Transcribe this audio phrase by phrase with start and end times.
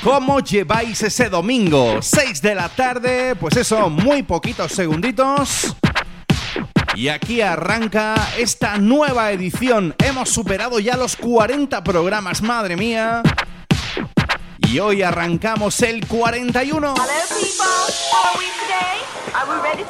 [0.03, 2.01] ¿Cómo lleváis ese domingo?
[2.01, 5.75] 6 de la tarde, pues eso, muy poquitos segunditos.
[6.95, 9.93] Y aquí arranca esta nueva edición.
[9.97, 13.21] Hemos superado ya los 40 programas, madre mía.
[14.69, 16.93] Y hoy arrancamos el 41.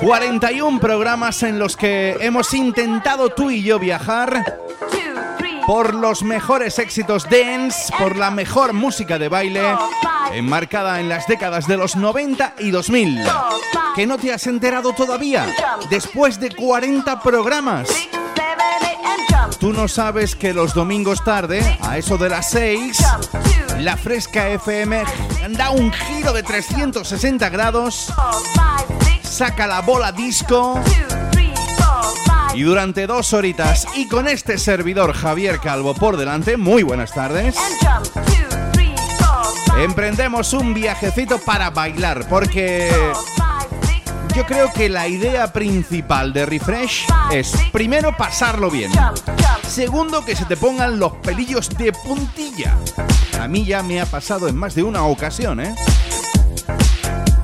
[0.01, 4.43] 41 programas en los que hemos intentado tú y yo viajar
[5.69, 9.61] por los mejores éxitos dance, por la mejor música de baile,
[10.33, 13.21] enmarcada en las décadas de los 90 y 2000.
[13.95, 15.45] ¿Que no te has enterado todavía?
[15.91, 17.87] Después de 40 programas.
[19.59, 23.05] Tú no sabes que los domingos tarde, a eso de las 6,
[23.77, 25.03] la Fresca FM
[25.49, 28.11] da un giro de 360 grados,
[29.21, 30.81] saca la bola disco
[32.53, 37.55] y durante dos horitas y con este servidor Javier Calvo por delante, muy buenas tardes.
[39.77, 42.91] Emprendemos un viajecito para bailar porque
[44.35, 48.91] yo creo que la idea principal de Refresh es primero pasarlo bien.
[49.67, 52.75] Segundo, que se te pongan los pelillos de puntilla.
[53.39, 55.75] A mí ya me ha pasado en más de una ocasión, ¿eh?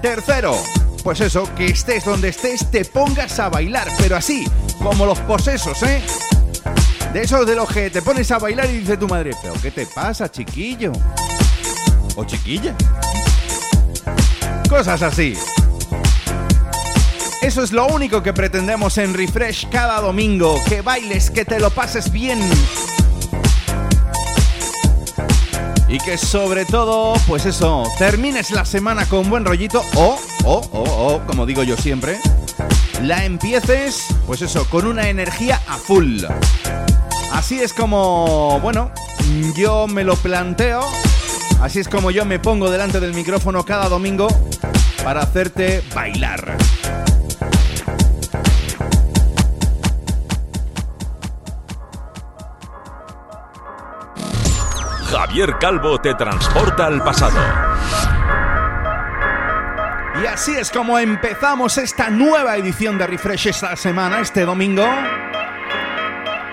[0.02, 0.58] Tercero,
[1.06, 4.44] pues eso, que estés donde estés, te pongas a bailar, pero así,
[4.82, 6.02] como los posesos, ¿eh?
[7.14, 9.70] De esos de los que te pones a bailar y dice tu madre, pero ¿qué
[9.70, 10.92] te pasa, chiquillo?
[12.16, 12.76] ¿O chiquilla?
[14.68, 15.38] Cosas así.
[17.44, 21.70] Eso es lo único que pretendemos en Refresh cada domingo, que bailes, que te lo
[21.70, 22.40] pases bien.
[25.96, 30.82] Y que sobre todo, pues eso, termines la semana con buen rollito o, o, o,
[30.82, 32.20] o, como digo yo siempre,
[33.02, 36.26] la empieces, pues eso, con una energía a full.
[37.32, 38.92] Así es como, bueno,
[39.56, 40.82] yo me lo planteo,
[41.62, 44.28] así es como yo me pongo delante del micrófono cada domingo
[45.02, 46.58] para hacerte bailar.
[55.36, 57.38] Javier Calvo te transporta al pasado.
[60.24, 64.88] Y así es como empezamos esta nueva edición de Refresh esta semana, este domingo.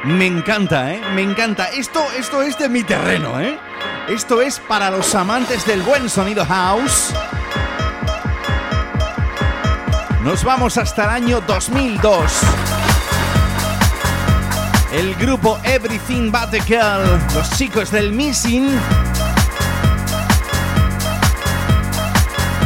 [0.02, 1.00] Me encanta, ¿eh?
[1.14, 1.66] Me encanta.
[1.66, 3.56] Esto, esto es de mi terreno, ¿eh?
[4.08, 7.14] Esto es para los amantes del buen sonido house.
[10.24, 12.71] Nos vamos hasta el año 2002.
[14.92, 18.68] El grupo Everything But a Girl, los chicos del Missing,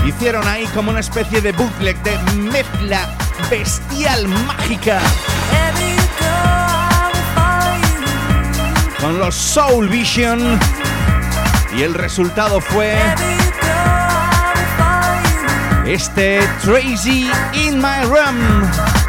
[0.05, 3.08] hicieron ahí como una especie de bootleg de mezcla
[3.49, 4.99] bestial mágica.
[9.00, 10.58] Con los Soul Vision.
[11.76, 12.99] Y el resultado fue
[15.87, 19.06] este Tracy in My Room.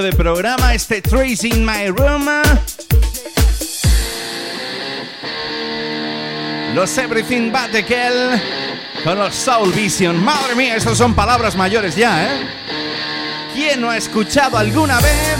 [0.00, 2.26] De programa este Trace in My Room.
[6.74, 8.40] Los Everything But The Kell
[9.04, 10.16] con los Soul Vision.
[10.24, 12.46] Madre mía, estos son palabras mayores ya, ¿eh?
[13.52, 15.36] ¿Quién no ha escuchado alguna vez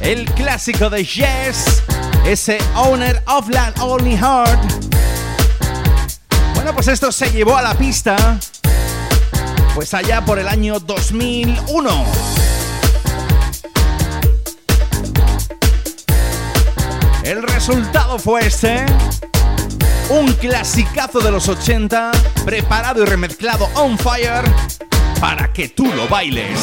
[0.00, 1.82] el clásico de Yes,
[2.24, 4.60] ese Owner of Land Only Heart?
[6.54, 8.16] Bueno, pues esto se llevó a la pista,
[9.74, 12.19] pues allá por el año 2001.
[17.30, 18.84] El resultado fue este.
[20.08, 22.10] Un clasicazo de los 80,
[22.44, 24.42] preparado y remezclado on fire
[25.20, 26.58] para que tú lo bailes.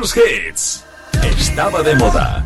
[0.00, 0.84] Dance Hits.
[1.38, 2.42] Estaba de moda.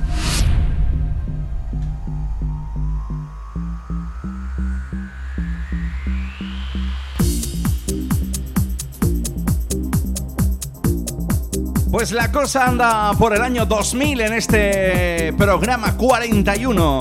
[11.93, 16.99] Pues la cosa anda por el año 2000 en este programa 41.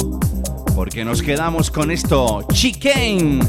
[0.76, 3.40] Porque nos quedamos con esto, Chicane.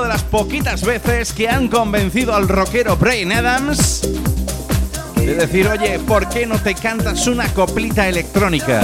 [0.00, 4.08] De las poquitas veces que han convencido al rockero Brian Adams
[5.16, 8.80] de decir, oye, ¿por qué no te cantas una coplita electrónica?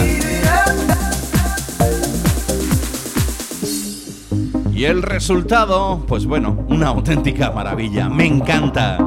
[4.71, 8.99] Y el resultado, pues bueno, una auténtica maravilla, me encanta.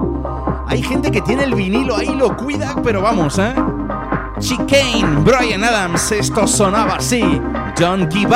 [0.67, 3.53] Hay gente que tiene el vinilo ahí, lo cuida, pero vamos, ¿eh?
[4.39, 7.21] Chicane, Brian Adams, esto sonaba así.
[7.77, 8.33] Don't give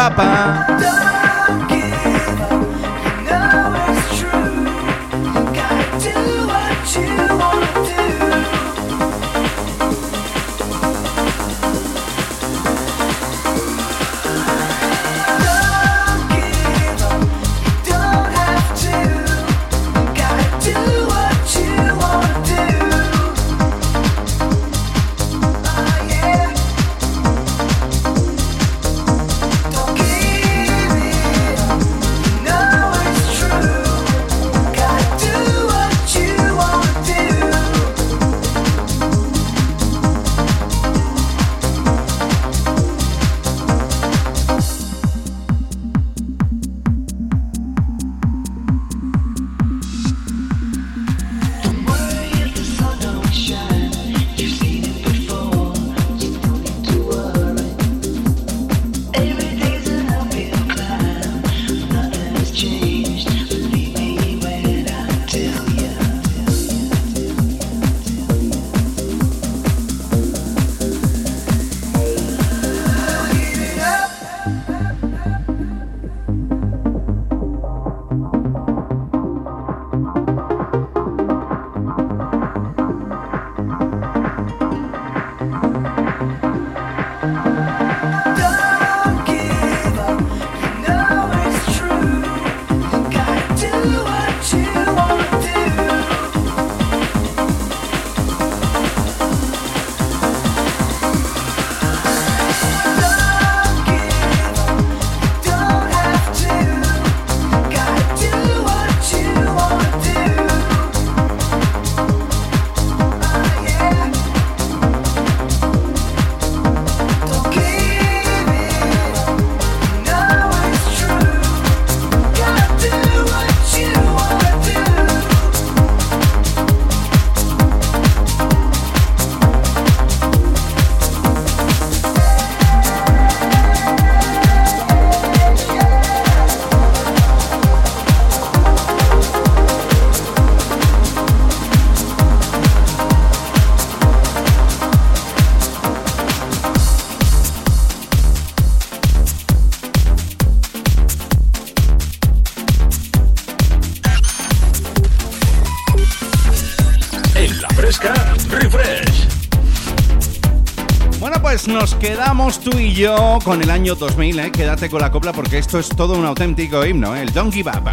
[162.36, 164.52] quedamos tú y yo con el año 2000, ¿eh?
[164.52, 167.22] Quédate con la copla porque esto es todo un auténtico himno, ¿eh?
[167.22, 167.92] El Don't Give Up.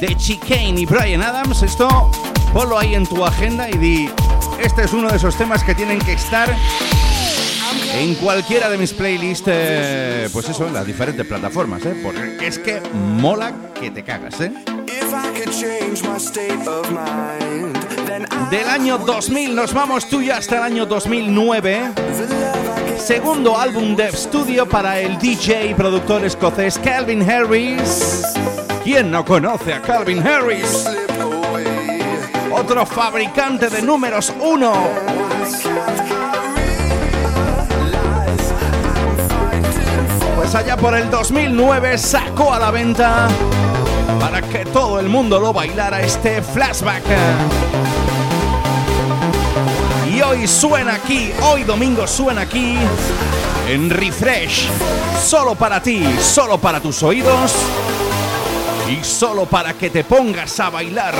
[0.00, 2.10] De Chicane y Brian Adams, esto
[2.52, 4.10] ponlo ahí en tu agenda y di,
[4.60, 6.52] este es uno de esos temas que tienen que estar
[7.94, 11.94] en cualquiera de mis playlists, eh, pues eso, en las diferentes plataformas, ¿eh?
[12.02, 14.52] Porque es que mola que te cagas, ¿eh?
[18.50, 22.07] Del año 2000 nos vamos tú y hasta el año 2009.
[23.08, 28.22] Segundo álbum de estudio para el DJ y productor escocés Calvin Harris.
[28.84, 30.84] ¿Quién no conoce a Calvin Harris?
[32.52, 34.74] Otro fabricante de números uno.
[40.36, 43.26] Pues allá por el 2009 sacó a la venta
[44.20, 47.04] para que todo el mundo lo bailara este flashback.
[50.28, 52.76] Hoy suena aquí, hoy domingo suena aquí
[53.66, 54.68] en Refresh,
[55.24, 57.54] solo para ti, solo para tus oídos
[58.90, 61.14] y solo para que te pongas a bailar.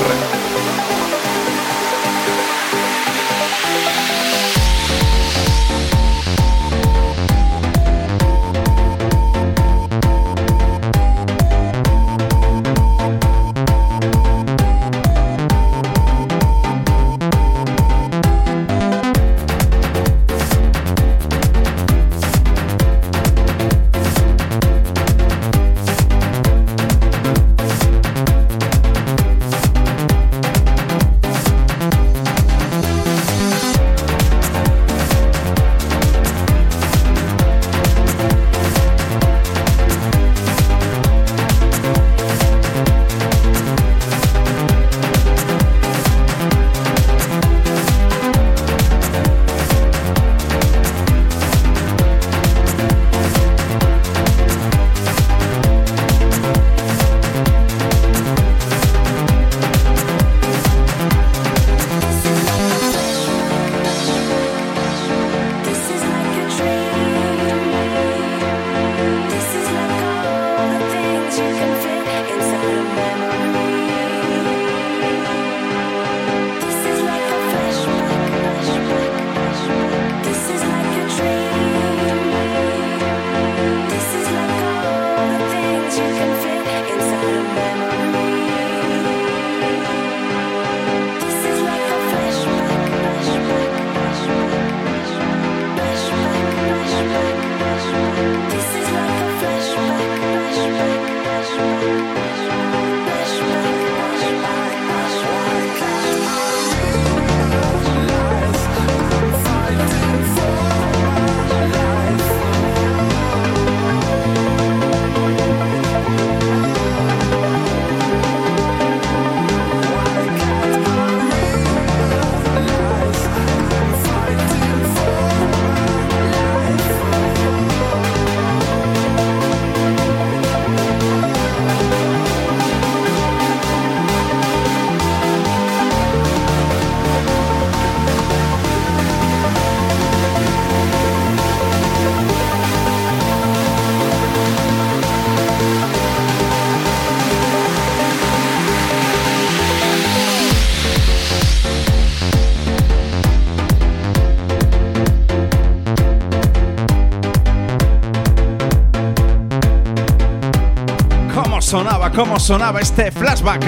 [162.19, 163.65] Cómo sonaba este flashback.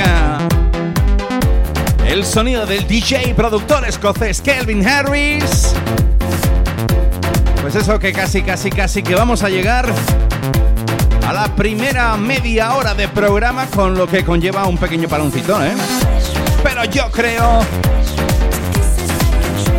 [2.05, 5.73] El sonido del DJ productor escocés Kelvin Harris.
[7.63, 9.87] Pues eso que casi, casi, casi que vamos a llegar
[11.29, 15.75] a la primera media hora de programa con lo que conlleva un pequeño paloncito, ¿eh?
[16.65, 17.61] Pero yo creo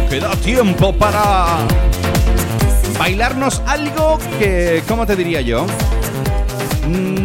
[0.10, 1.58] que da tiempo para
[2.98, 5.66] bailarnos algo que, ¿cómo te diría yo?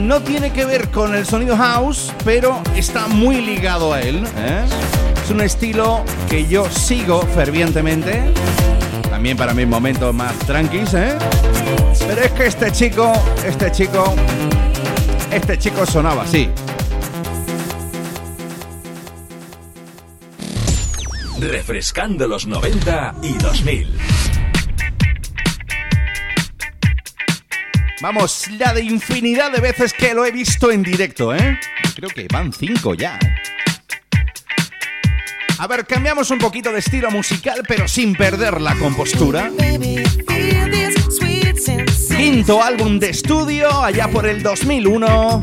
[0.06, 4.24] No tiene que ver con el sonido house, pero está muy ligado a él.
[4.36, 4.64] ¿eh?
[5.24, 8.32] Es un estilo que yo sigo fervientemente.
[9.10, 11.18] También para mis momentos más tranquilos, ¿eh?
[12.06, 13.12] Pero es que este chico,
[13.44, 14.14] este chico,
[15.32, 16.50] este chico sonaba así.
[21.40, 23.95] Refrescando los 90 y 2000.
[28.06, 31.58] Vamos, la de infinidad de veces que lo he visto en directo, ¿eh?
[31.96, 33.18] Creo que van cinco ya.
[35.58, 39.50] A ver, cambiamos un poquito de estilo musical, pero sin perder la compostura.
[42.16, 45.40] Quinto álbum de estudio, allá por el 2001.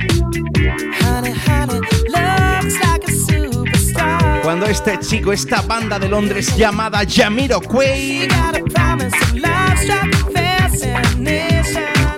[4.42, 8.30] Cuando este chico, esta banda de Londres llamada Yamiro Quay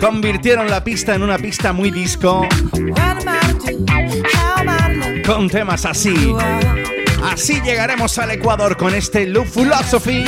[0.06, 2.48] convirtieron la pista en una pista muy disco
[5.26, 6.32] con temas así.
[7.24, 10.24] Así llegaremos al Ecuador con este Love Philosophy.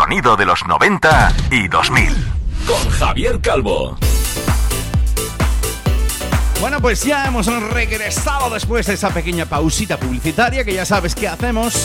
[0.00, 2.16] Sonido de los 90 y 2000.
[2.66, 3.98] Con Javier Calvo.
[6.58, 11.28] Bueno, pues ya hemos regresado después de esa pequeña pausita publicitaria que ya sabes que
[11.28, 11.84] hacemos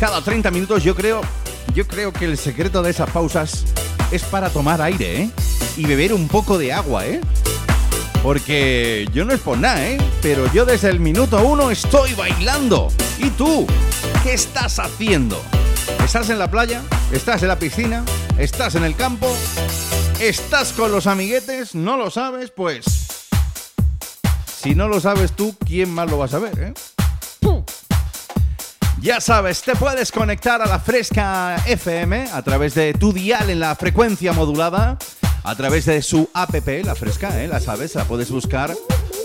[0.00, 0.82] cada 30 minutos.
[0.82, 1.20] Yo creo,
[1.74, 3.66] yo creo que el secreto de esas pausas
[4.10, 5.30] es para tomar aire, ¿eh?
[5.76, 7.20] Y beber un poco de agua, ¿eh?
[8.22, 9.98] Porque yo no es por nada, ¿eh?
[10.22, 12.88] Pero yo desde el minuto uno estoy bailando.
[13.18, 13.66] ¿Y tú?
[14.22, 15.38] ¿Qué estás haciendo?
[16.04, 16.82] ¿Estás en la playa?
[17.12, 18.04] ¿Estás en la piscina?
[18.38, 19.34] ¿Estás en el campo?
[20.20, 21.74] ¿Estás con los amiguetes?
[21.74, 22.50] ¿No lo sabes?
[22.50, 22.84] Pues...
[24.46, 26.74] Si no lo sabes tú, ¿quién más lo va a saber, eh?
[29.00, 33.58] Ya sabes, te puedes conectar a la Fresca FM a través de tu dial en
[33.58, 34.96] la frecuencia modulada
[35.44, 37.48] a través de su app, la fresca, ¿eh?
[37.48, 38.74] la sabes, la puedes buscar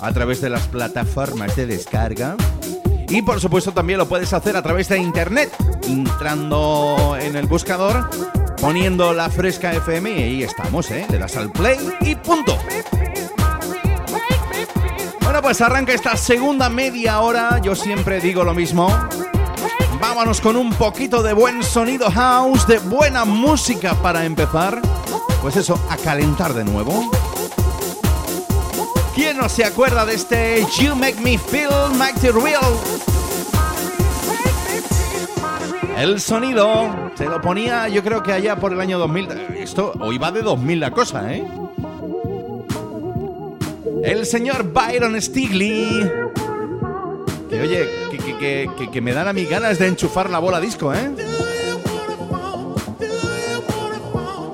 [0.02, 2.36] a través de las plataformas de descarga.
[3.10, 5.52] Y por supuesto también lo puedes hacer a través de internet,
[5.88, 8.10] entrando en el buscador,
[8.60, 11.06] poniendo la fresca FM y ahí estamos, ¿eh?
[11.10, 12.58] Le das al play y punto.
[15.22, 18.90] Bueno, pues arranca esta segunda media hora, yo siempre digo lo mismo.
[20.02, 24.82] Vámonos con un poquito de buen sonido house, de buena música para empezar
[25.42, 27.10] pues eso, a calentar de nuevo.
[29.18, 32.62] ¿Quién no se acuerda de este You Make Me Feel Mighty Real?
[35.98, 39.32] El sonido se lo ponía yo creo que allá por el año 2000.
[39.58, 41.44] Esto hoy va de 2000 la cosa, ¿eh?
[44.04, 46.12] El señor Byron Stigley.
[47.50, 50.94] Que oye, que, que, que me dan a mis ganas de enchufar la bola disco,
[50.94, 51.12] ¿eh?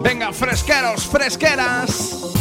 [0.02, 2.33] Venga, fresqueros, fresqueras.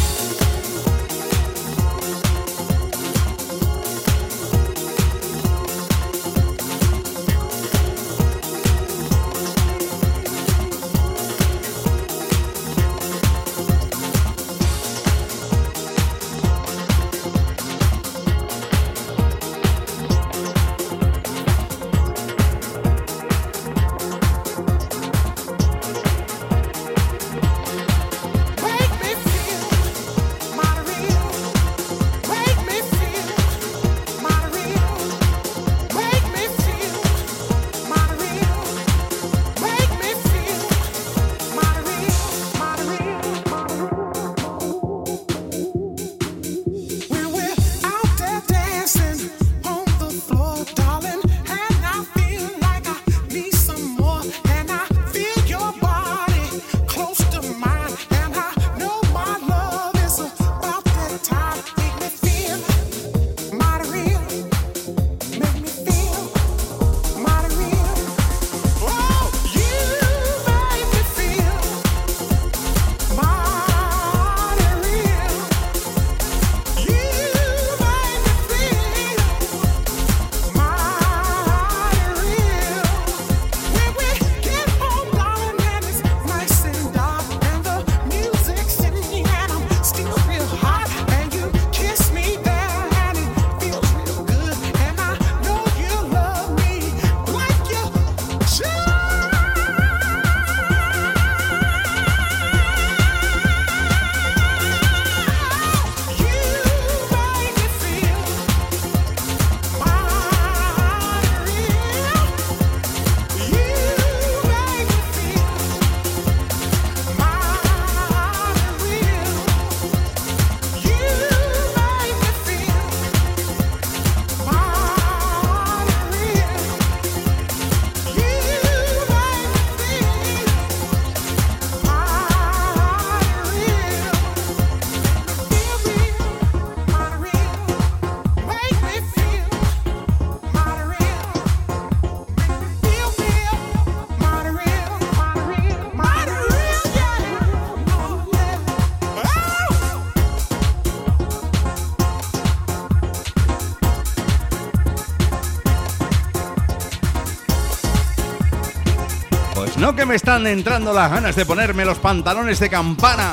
[159.95, 163.29] Que me están entrando las ganas de ponerme los pantalones de campana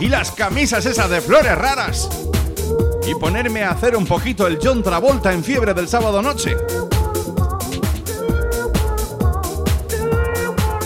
[0.00, 2.08] y las camisas esas de flores raras
[3.06, 6.56] y ponerme a hacer un poquito el John Travolta en fiebre del sábado noche.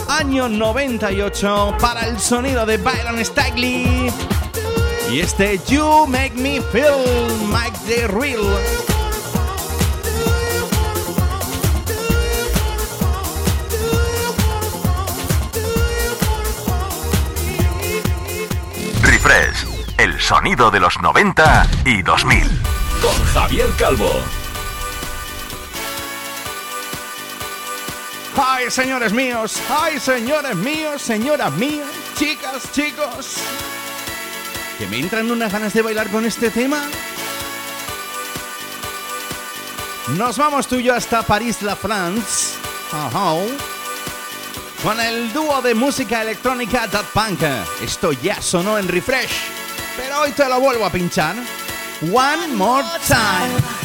[0.09, 4.11] Año 98 para el sonido de Byron Stagley.
[5.09, 6.97] Y este You Make Me Feel
[7.49, 8.82] Mike the Real.
[20.23, 22.47] Sonido de los 90 y 2000.
[23.01, 24.09] Con Javier Calvo.
[28.37, 29.61] ¡Ay, señores míos!
[29.69, 31.01] ¡Ay, señores míos!
[31.01, 33.35] Señoras mías, chicas, chicos.
[34.79, 36.81] ¿Que me entran unas ganas de bailar con este tema?
[40.17, 42.55] Nos vamos tú y yo hasta París, la France.
[44.81, 47.41] Con el dúo de música electrónica Dat Punk.
[47.81, 49.52] Esto ya sonó en refresh.
[50.15, 51.35] Hoy te lo vuelvo a pinchar.
[52.11, 53.82] One more time.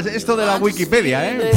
[0.00, 1.52] Esto de la Wikipedia, ¿eh?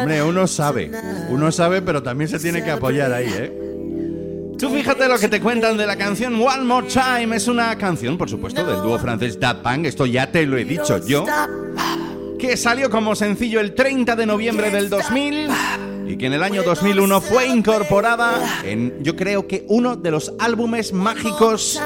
[0.00, 0.90] Hombre, uno sabe,
[1.28, 3.62] uno sabe, pero también se tiene que apoyar ahí, ¿eh?
[4.58, 7.36] Tú fíjate lo que te cuentan de la canción One More Time.
[7.36, 9.84] Es una canción, por supuesto, del dúo francés Dat Punk.
[9.84, 11.26] Esto ya te lo he dicho yo.
[12.38, 15.50] Que salió como sencillo el 30 de noviembre del 2000
[16.08, 20.32] y que en el año 2001 fue incorporada en, yo creo que uno de los
[20.38, 21.80] álbumes mágicos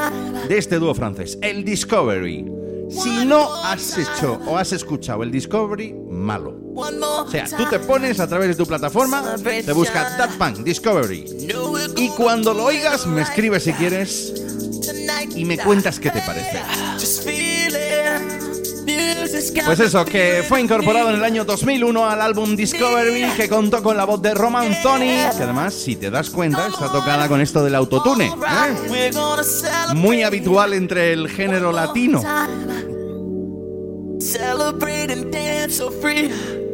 [0.48, 2.59] de este dúo francés, el Discovery.
[2.90, 6.56] Si no has hecho o has escuchado el Discovery, malo.
[6.74, 11.48] O sea, tú te pones a través de tu plataforma, te buscas That Punk Discovery.
[11.96, 14.32] Y cuando lo oigas, me escribes si quieres
[15.34, 16.62] y me cuentas qué te parece.
[19.64, 23.96] Pues eso, que fue incorporado en el año 2001 al álbum Discovery, que contó con
[23.96, 27.62] la voz de Roman Tony, que además, si te das cuenta, está tocada con esto
[27.62, 28.26] del autotune.
[28.26, 29.10] ¿eh?
[29.94, 32.22] Muy habitual entre el género latino.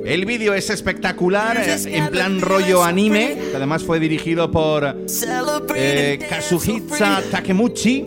[0.04, 4.96] El vídeo es espectacular, en plan rollo anime, que además fue dirigido por
[5.74, 8.04] eh, Kazuhisa Takemuchi.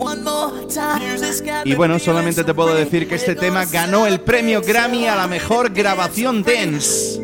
[1.66, 5.28] Y bueno, solamente te puedo decir que este tema ganó el premio Grammy a la
[5.28, 7.20] mejor grabación dance.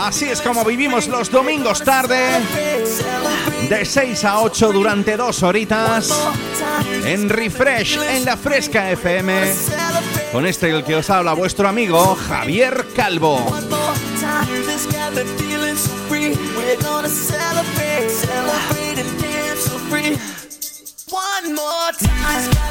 [0.00, 2.40] Así es como vivimos los domingos tarde,
[3.68, 6.12] de 6 a 8 durante dos horitas,
[7.04, 9.52] en Refresh, en la Fresca FM,
[10.32, 13.36] con este el que os habla vuestro amigo Javier Calvo.
[21.10, 22.68] One more time.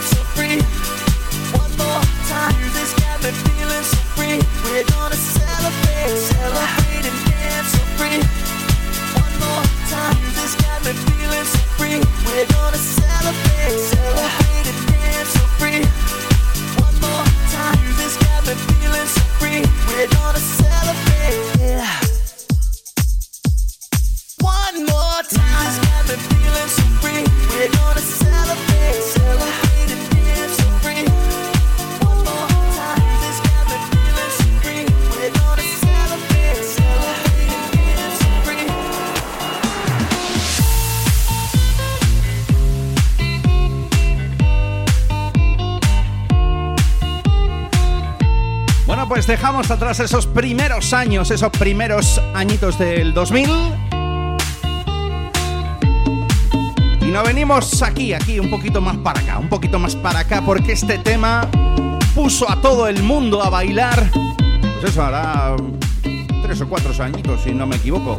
[0.00, 0.58] Me feeling.
[1.52, 3.20] One more time, just got
[6.08, 8.20] celebrate, and dance so free.
[9.20, 13.52] One more time, use this, gather feelings free, we're gonna celebrate
[30.92, 31.08] so
[34.62, 34.92] free.
[49.26, 54.01] dejamos atrás esos primeros años, esos primeros añitos del 2000.
[57.12, 60.72] Nos venimos aquí, aquí, un poquito más para acá, un poquito más para acá, porque
[60.72, 61.46] este tema
[62.14, 64.10] puso a todo el mundo a bailar.
[64.80, 65.54] Pues eso hará
[66.42, 68.16] tres o cuatro añitos, si no me equivoco.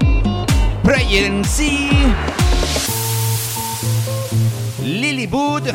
[1.44, 1.90] Sí.
[4.84, 5.70] Lily Wood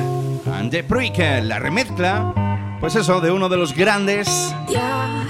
[0.54, 2.76] and the Prick, la remezcla.
[2.78, 4.54] Pues eso, de uno de los grandes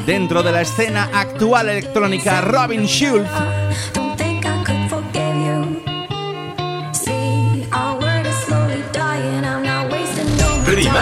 [0.05, 3.29] dentro de la escena actual electrónica, Robin Schulz.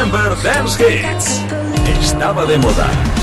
[0.06, 1.40] Remember Dance Hits.
[2.00, 3.15] Estaba de moda.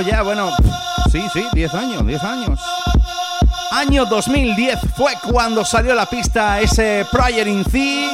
[0.00, 0.22] Ya.
[0.22, 0.50] Bueno,
[1.10, 2.60] sí, sí, 10 años, 10 años.
[3.70, 8.10] Año 2010 fue cuando salió la pista ese Prayer in Thee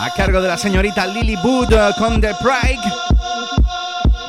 [0.00, 2.80] a cargo de la señorita Lily Wood eh, con The Pride.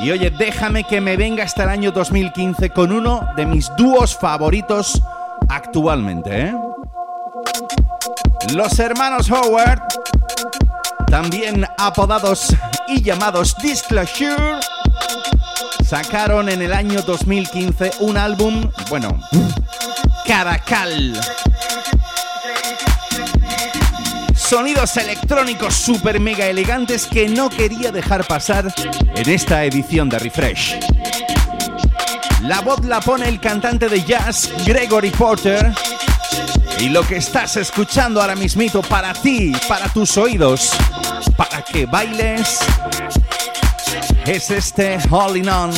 [0.01, 4.17] Y oye, déjame que me venga hasta el año 2015 con uno de mis dúos
[4.17, 5.01] favoritos
[5.49, 6.55] actualmente, ¿eh?
[8.53, 9.81] Los hermanos Howard,
[11.07, 12.55] también apodados
[12.87, 14.59] y llamados Disclosure,
[15.89, 19.19] sacaron en el año 2015 un álbum, bueno,
[20.23, 21.19] Caracal.
[24.35, 28.71] Sonidos electrónicos super mega elegantes que no quería dejar pasar
[29.15, 30.77] en esta edición de Refresh.
[32.43, 35.73] La voz la pone el cantante de jazz Gregory Porter
[36.79, 40.69] y lo que estás escuchando ahora mismito para ti, para tus oídos,
[41.35, 42.59] para que bailes,
[44.25, 45.71] es este Holding On.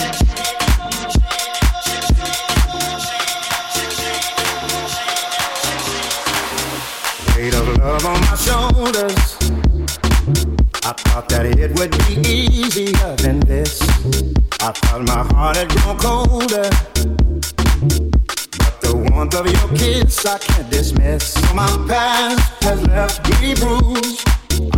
[7.35, 9.37] Weight of love on my shoulders.
[10.83, 13.81] I thought that it would be easier than this.
[14.61, 16.69] I thought my heart had grown colder
[18.57, 21.35] But the warmth of your kiss I can't dismiss.
[21.53, 24.27] My past has left me bruised.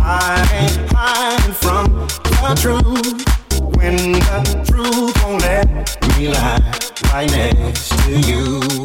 [0.00, 2.08] I ain't hiding from
[2.40, 3.33] the truth.
[3.84, 5.68] When the truth won't let
[6.16, 6.58] me lie
[7.12, 8.84] right next to you.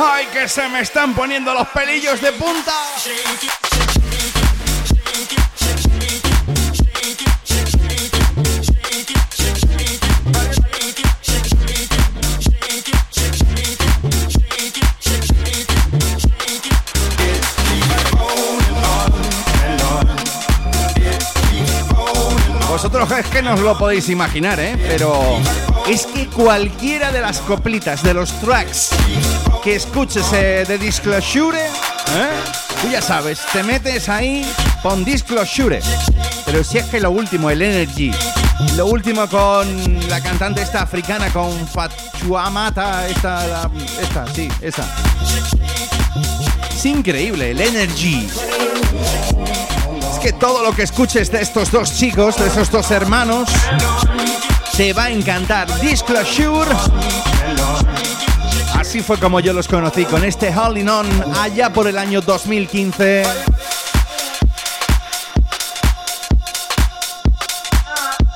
[0.00, 2.72] ¡Ay, que se me están poniendo los pelillos de punta!
[22.68, 24.76] Vosotros es que no os lo podéis imaginar, ¿eh?
[24.86, 25.40] Pero
[25.88, 28.90] es que cualquiera de las coplitas, de los tracks
[29.68, 32.30] que escuches eh, de Disclosure, ¿eh?
[32.80, 34.50] tú ya sabes, te metes ahí,
[34.82, 35.80] con Disclosure.
[36.46, 38.10] Pero si es que lo último, el Energy,
[38.76, 44.86] lo último con la cantante esta africana, con Fachuamata, esta, esta, sí, esa.
[46.74, 48.26] Es increíble, el Energy.
[50.14, 53.50] Es que todo lo que escuches de estos dos chicos, de esos dos hermanos,
[54.78, 55.68] te va a encantar.
[55.80, 56.70] Disclosure
[58.88, 63.22] Así fue como yo los conocí con este Holding On allá por el año 2015.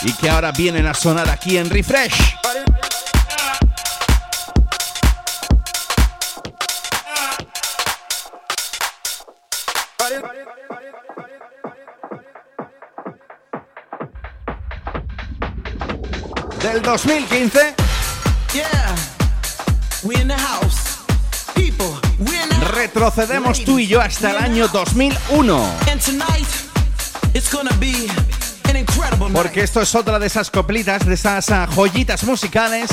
[0.02, 2.36] Y que ahora vienen a sonar aquí en Refresh.
[16.60, 17.74] Del 2015.
[22.72, 25.74] Retrocedemos tú y yo hasta el año 2001.
[29.32, 32.90] Porque esto es otra de esas coplitas, de esas ah, joyitas musicales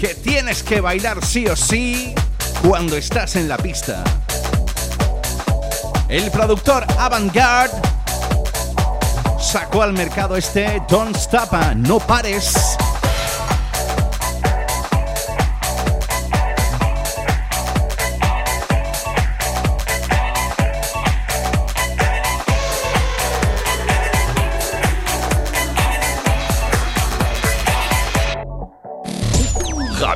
[0.00, 2.14] que tienes que bailar sí o sí
[2.62, 4.02] cuando estás en la pista.
[6.08, 7.76] El productor Avantgarde
[9.40, 12.54] sacó al mercado este Don't Stop, no pares.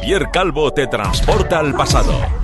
[0.09, 2.38] Javier Calvo te transporta al pasado.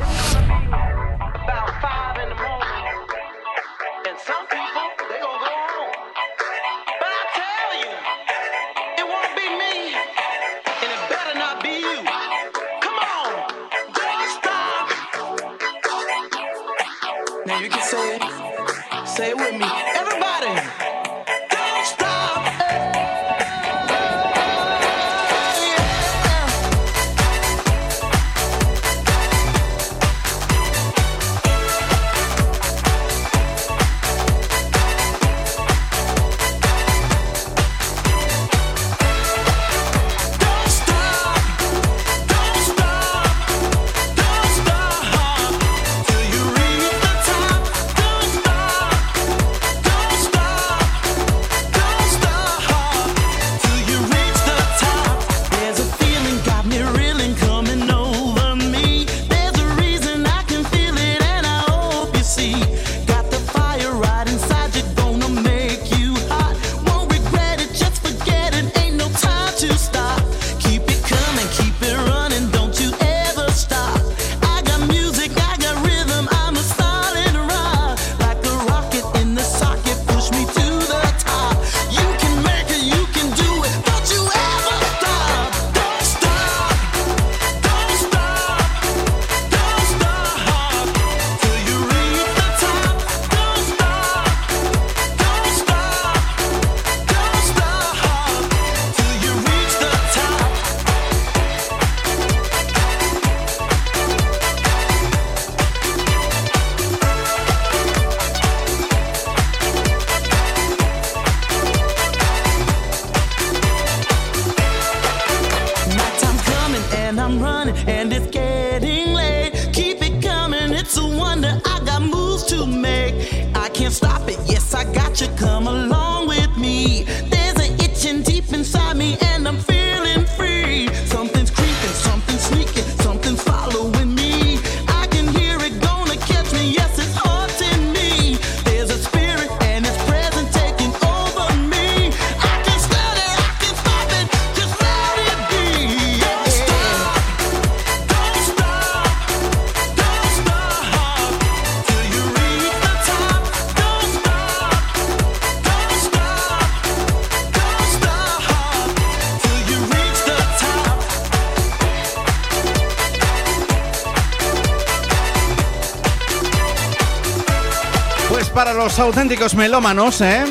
[168.99, 170.45] Auténticos melómanos, ¿eh?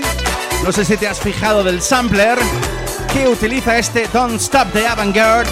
[0.63, 2.37] No sé si te has fijado del sampler
[3.13, 5.49] que utiliza este Don't Stop the Avantgarde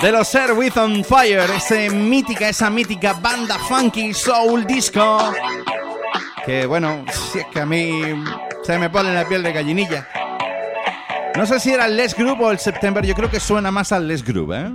[0.00, 5.32] de los Air With On Fire, ese mítica, esa mítica banda funky soul disco
[6.44, 8.02] que bueno, si es que a mí
[8.62, 10.08] se me pone la piel de gallinilla.
[11.36, 13.90] No sé si era el Les Group o el September, yo creo que suena más
[13.92, 14.70] al Les Group, ¿eh?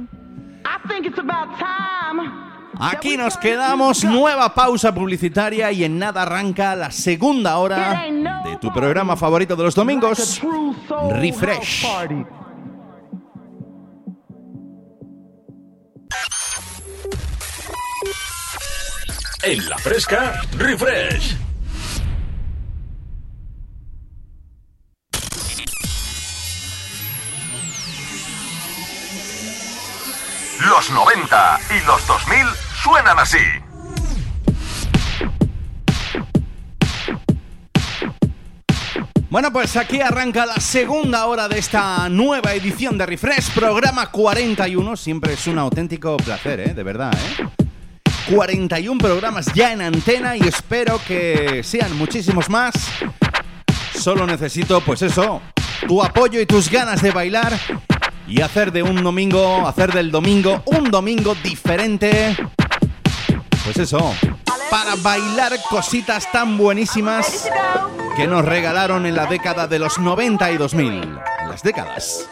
[2.82, 8.06] Aquí nos quedamos, nueva pausa publicitaria y en nada arranca la segunda hora
[8.46, 10.42] de tu programa favorito de los domingos,
[11.12, 11.86] Refresh.
[19.44, 21.36] En la fresca, Refresh.
[30.66, 33.38] Los 90 y los 2000 suenan así.
[39.30, 44.98] Bueno, pues aquí arranca la segunda hora de esta nueva edición de Refresh, programa 41.
[44.98, 46.74] Siempre es un auténtico placer, ¿eh?
[46.74, 47.46] De verdad, ¿eh?
[48.34, 52.74] 41 programas ya en antena y espero que sean muchísimos más.
[53.94, 55.42] Solo necesito, pues eso,
[55.88, 57.54] tu apoyo y tus ganas de bailar
[58.28, 62.36] y hacer de un domingo, hacer del domingo un domingo diferente
[63.74, 64.16] pues eso,
[64.72, 67.48] para bailar cositas tan buenísimas
[68.18, 71.20] que nos regalaron en la década de los 90 y 2000.
[71.48, 72.28] Las décadas.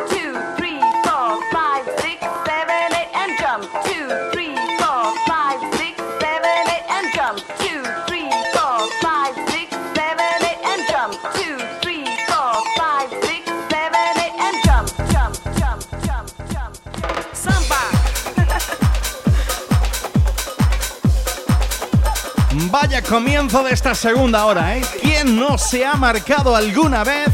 [22.79, 24.83] Vaya comienzo de esta segunda hora, ¿eh?
[25.01, 27.27] ¿Quién no se ha marcado alguna vez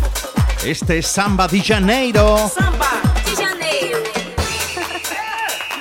[0.64, 2.50] este Samba de Janeiro?
[2.50, 2.88] Samba
[3.26, 3.98] de Janeiro.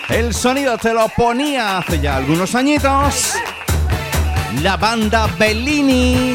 [0.08, 3.34] El sonido te lo ponía hace ya algunos añitos.
[4.62, 6.34] La banda Bellini.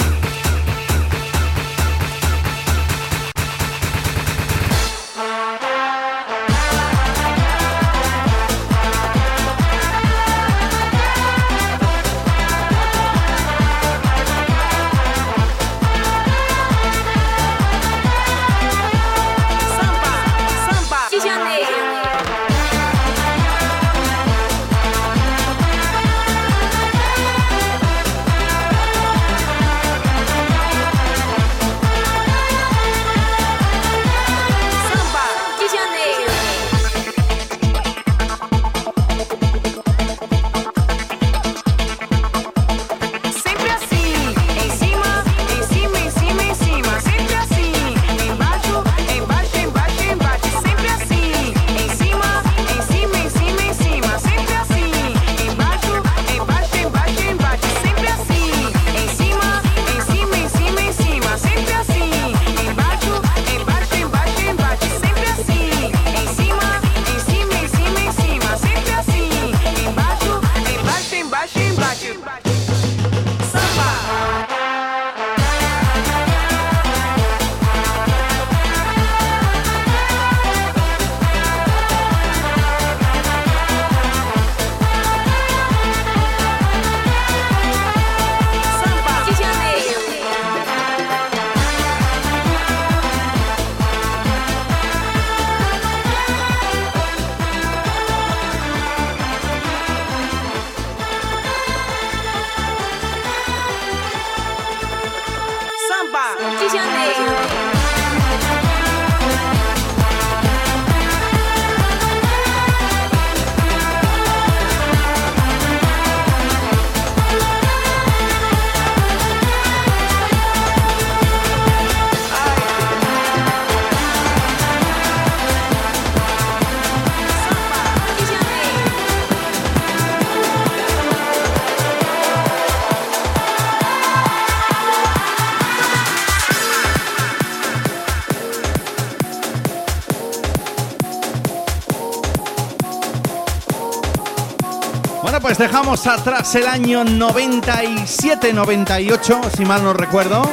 [145.57, 150.49] Dejamos atrás el año 97-98, si mal no recuerdo,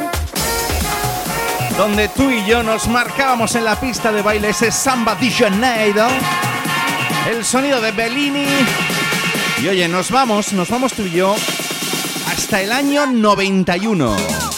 [1.77, 6.07] donde tú y yo nos marcábamos en la pista de baile ese Samba de Janeiro,
[7.29, 8.47] el sonido de Bellini.
[9.63, 11.35] Y oye, nos vamos, nos vamos tú y yo
[12.33, 14.54] hasta el año 91.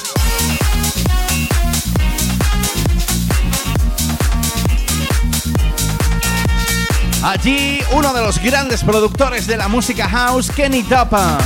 [7.26, 11.38] Allí uno de los grandes productores de la música house, Kenny Tapa,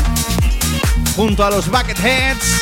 [1.17, 2.61] junto a los Bucketheads,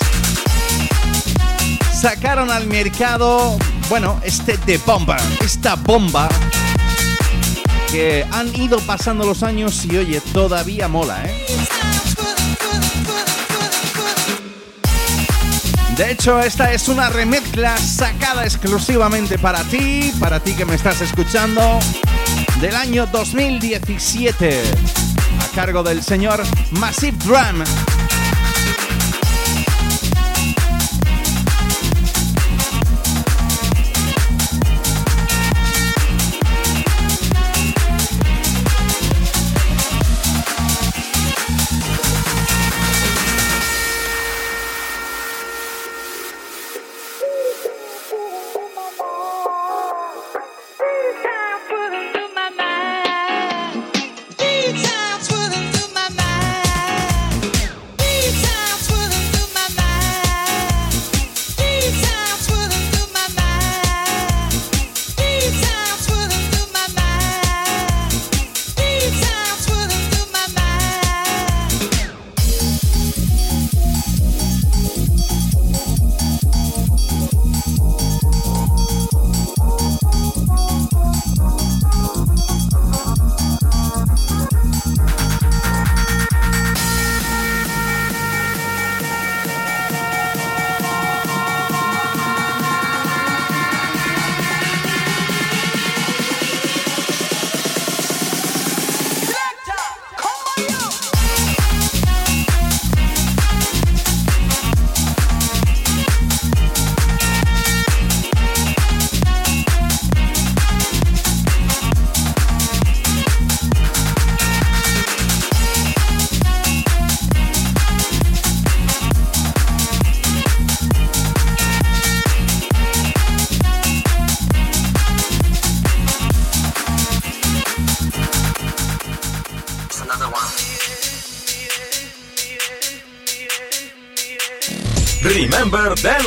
[1.92, 3.58] sacaron al mercado,
[3.88, 6.28] bueno, este de bomba, esta bomba
[7.90, 11.44] que han ido pasando los años y oye, todavía mola, ¿eh?
[15.96, 21.00] De hecho, esta es una remezcla sacada exclusivamente para ti, para ti que me estás
[21.00, 21.80] escuchando
[22.60, 24.62] del año 2017
[25.40, 26.42] a cargo del señor
[26.72, 27.87] Massive Drum.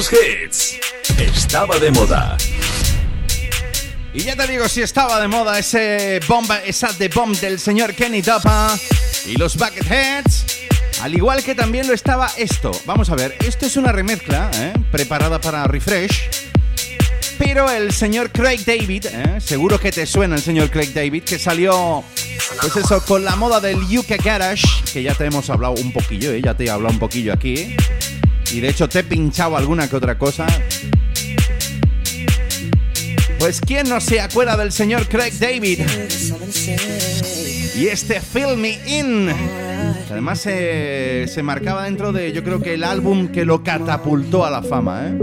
[0.01, 0.79] Dance Hits.
[1.19, 2.35] Estaba de moda.
[4.13, 7.93] Y ya te digo, si estaba de moda ese bomba, esa de bomb del señor
[7.93, 8.75] Kenny Tapa
[9.27, 10.45] y los Bucketheads.
[11.01, 12.71] Al igual que también lo estaba esto.
[12.85, 14.73] Vamos a ver, esto es una remezcla ¿eh?
[14.91, 16.29] preparada para Refresh.
[17.37, 19.39] Pero el señor Craig David, ¿eh?
[19.39, 22.03] seguro que te suena el señor Craig David, que salió,
[22.59, 26.31] pues eso, con la moda del UK Garage, que ya te hemos hablado un poquillo,
[26.31, 26.41] ¿eh?
[26.43, 27.75] ya te he hablado un poquillo aquí.
[28.53, 30.45] Y de hecho te he pinchado alguna que otra cosa.
[33.39, 35.79] Pues quién no se acuerda del señor Craig David.
[37.75, 39.29] Y este Fill Me In.
[40.11, 44.51] además se, se marcaba dentro de, yo creo que el álbum que lo catapultó a
[44.51, 45.07] la fama.
[45.07, 45.17] ¿eh?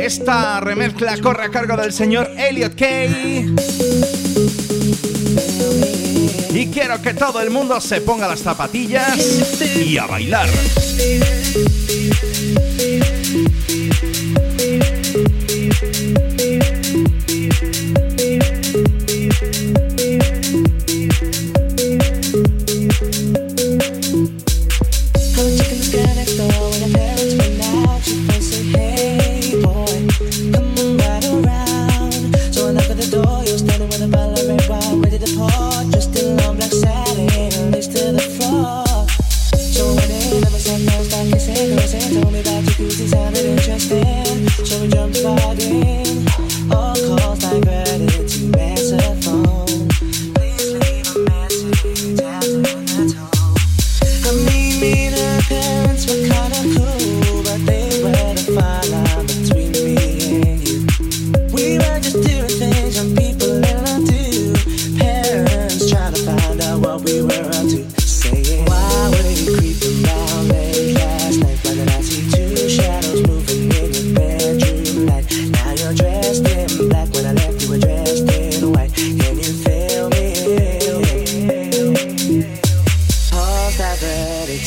[0.00, 3.54] Esta remezcla corre a cargo del señor Elliot Kay.
[6.58, 9.16] Y quiero que todo el mundo se ponga las zapatillas
[9.76, 10.48] y a bailar.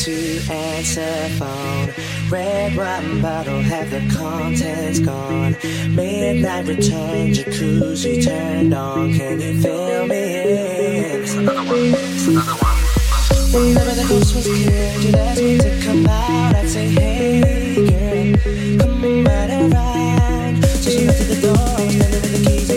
[0.01, 1.93] to answer phone.
[2.27, 5.55] Red wine bottle, have the contents gone.
[5.93, 9.13] Midnight return, jacuzzi turned on.
[9.13, 11.21] Can you feel me in?
[11.21, 11.77] It's another one.
[12.27, 12.81] Another one.
[13.53, 15.03] Remember the ghost was killed.
[15.03, 16.55] You'd ask me to come out.
[16.55, 20.65] I'd say, Hey girl, come right around.
[20.65, 22.70] So she went to the door and with the keys.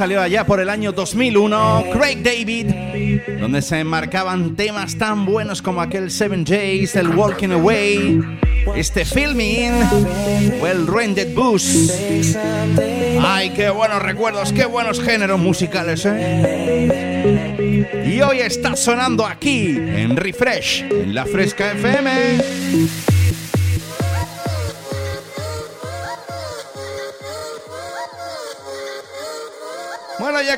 [0.00, 2.68] Salió allá por el año 2001, Craig David,
[3.38, 8.18] donde se enmarcaban temas tan buenos como aquel Seven Jays, el Walking Away,
[8.76, 9.72] este Filming
[10.58, 11.90] o el Rendered Boost.
[13.20, 18.06] Ay, qué buenos recuerdos, qué buenos géneros musicales, ¿eh?
[18.06, 22.10] Y hoy está sonando aquí, en Refresh, en la Fresca FM.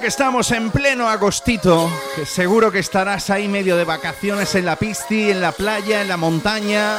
[0.03, 4.75] Que estamos en pleno agostito, que seguro que estarás ahí medio de vacaciones en la
[4.75, 6.99] pisti, en la playa, en la montaña.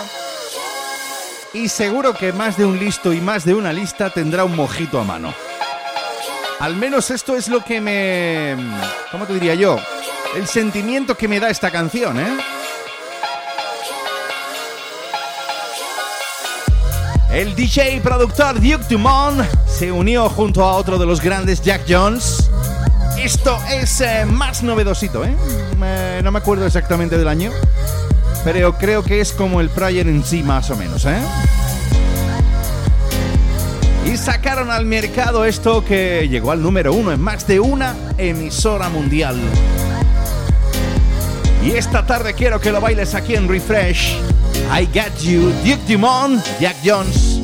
[1.53, 5.01] Y seguro que más de un listo y más de una lista tendrá un mojito
[5.01, 5.33] a mano.
[6.61, 8.55] Al menos esto es lo que me...
[9.11, 9.77] ¿Cómo te diría yo?
[10.33, 12.37] El sentimiento que me da esta canción, ¿eh?
[17.33, 21.81] El DJ y productor Duke Dumont se unió junto a otro de los grandes Jack
[21.85, 22.42] Jones
[23.23, 25.33] esto es eh, más novedosito, ¿eh?
[26.21, 27.51] no me acuerdo exactamente del año.
[28.43, 31.21] pero creo que es como el Prayer en sí más o menos, ¿eh?
[34.05, 38.89] Y sacaron al mercado esto que llegó al número uno en más de una emisora
[38.89, 39.39] mundial.
[41.63, 44.17] Y esta tarde quiero que lo bailes aquí en Refresh.
[44.77, 47.39] I Got You, Duke Dumont, Jack Jones.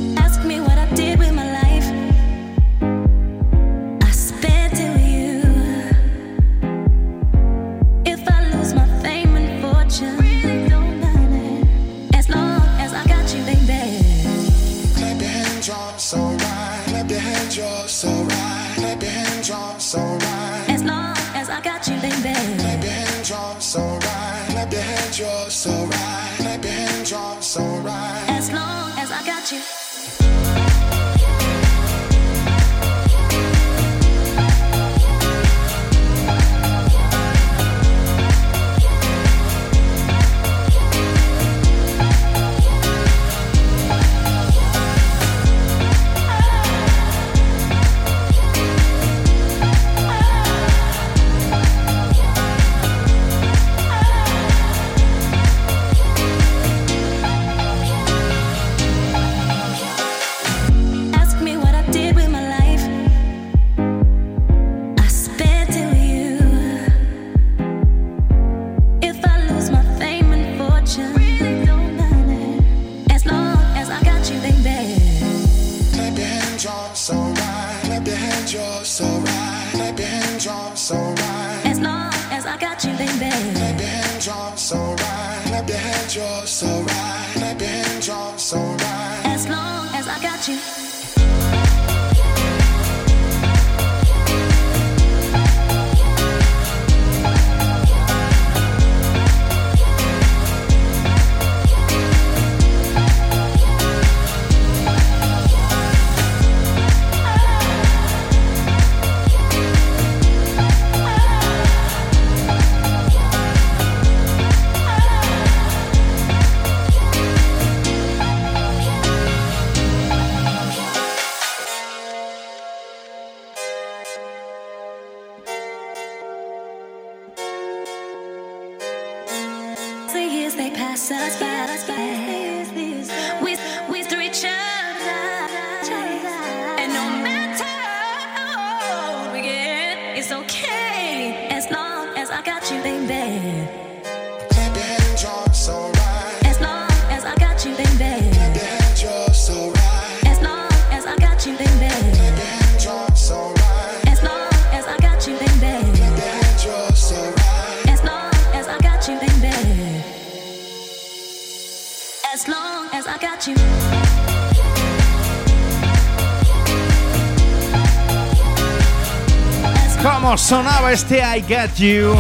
[170.91, 172.15] Este I Got You.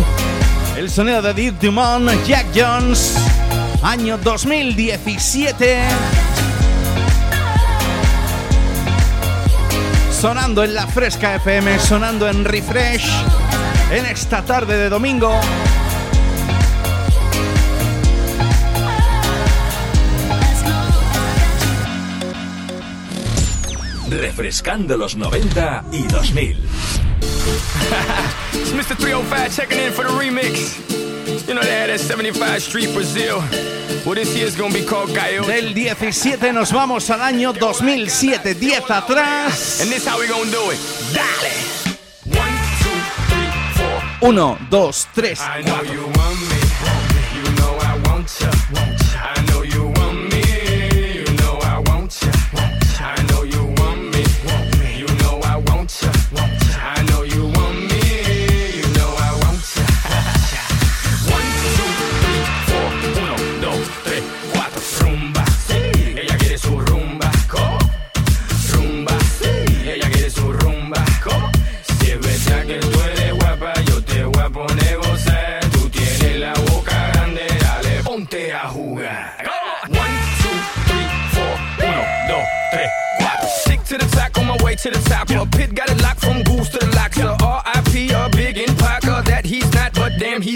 [0.77, 3.15] El sonido de Duke Dumont, Jack Jones,
[3.81, 5.79] año 2017.
[10.11, 13.09] Sonando en la Fresca FM, sonando en Refresh,
[13.91, 15.33] en esta tarde de domingo.
[24.09, 26.57] Refrescando los 90 y 2000.
[28.71, 28.95] it's Mr.
[28.95, 30.77] 305 checking in for the remix.
[31.47, 33.39] You know they had that 75 Street Brazil.
[34.05, 35.45] Well, this year's gonna be called Gaio.
[35.45, 39.81] Del 17 nos vamos al año 2007, 10 atrás.
[39.81, 40.79] And this how we gonna do it.
[41.13, 41.51] Dale.
[44.21, 46.48] 1, 2, 3, 4.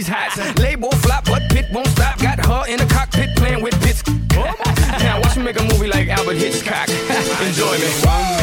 [0.04, 0.60] He's hot.
[0.60, 2.20] Label flop, but pit won't stop.
[2.20, 4.04] Got her in the cockpit playing with bits.
[5.04, 6.90] now watch me make a movie like Albert Hitchcock.
[7.42, 8.43] Enjoy me.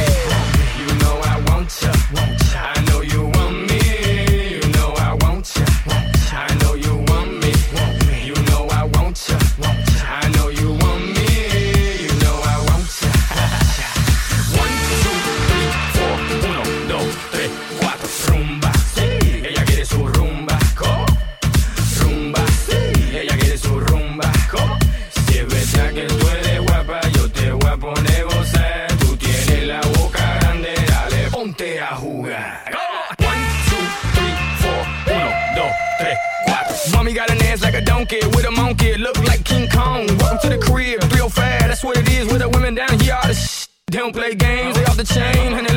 [44.13, 45.70] Don't play games, they off the chain, and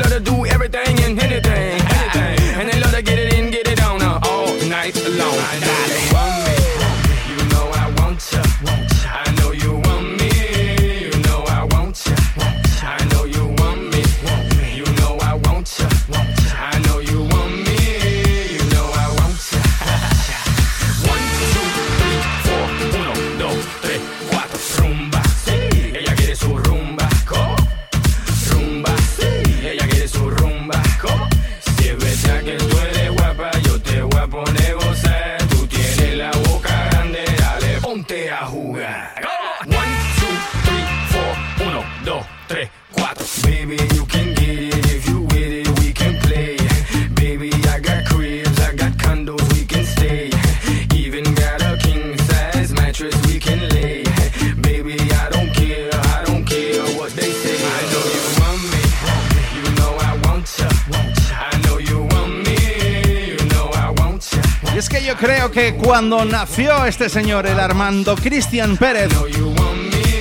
[65.24, 69.10] creo que cuando nació este señor, el Armando Cristian Pérez,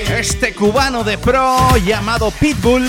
[0.10, 2.88] este cubano de pro llamado Pitbull,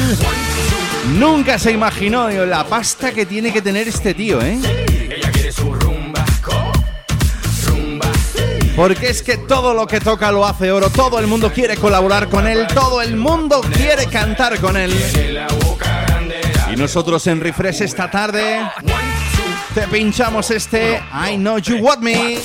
[1.19, 4.57] nunca se imaginó la pasta que tiene que tener este tío, ¿eh?
[8.77, 12.29] Porque es que todo lo que toca lo hace oro, todo el mundo quiere colaborar
[12.29, 14.95] con él, todo el mundo quiere cantar con él.
[16.73, 18.61] Y nosotros en Refresh esta tarde
[19.75, 22.39] te pinchamos este I Know You Want Me.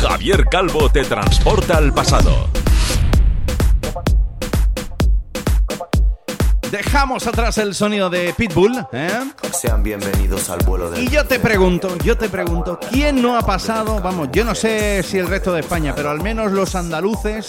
[0.00, 2.65] Javier Calvo te transporta al pasado
[6.76, 8.86] Dejamos atrás el sonido de Pitbull.
[8.92, 9.08] ¿eh?
[9.50, 11.04] Sean bienvenidos al vuelo de.
[11.04, 13.98] Y yo te pregunto, yo te pregunto, ¿quién no ha pasado?
[14.02, 17.46] Vamos, yo no sé si el resto de España, pero al menos los andaluces.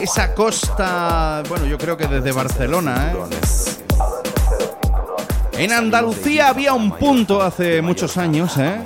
[0.00, 3.16] Esa costa, bueno, yo creo que desde Barcelona, ¿eh?
[5.58, 8.82] En Andalucía había un punto hace muchos años, ¿eh?